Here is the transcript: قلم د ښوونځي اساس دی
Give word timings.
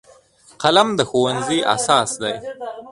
قلم 0.61 0.87
د 0.97 0.99
ښوونځي 1.09 1.59
اساس 1.75 2.09
دی 2.21 2.35